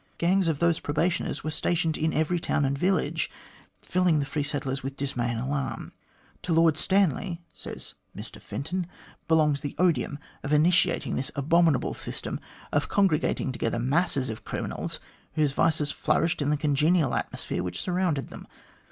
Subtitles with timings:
[0.17, 3.29] Gangs of those probationers were stationed in every town and village,
[3.83, 5.93] filling the free settlers with dismay and alarm.
[6.41, 8.87] To Lord Stanley, says Mr Fenton,
[9.27, 12.39] belongs the odium of initiating this abominable system
[12.71, 14.99] of congregating together masses of criminals,
[15.33, 18.47] whose vices flourished in the congenial atmosphere which surrounded them.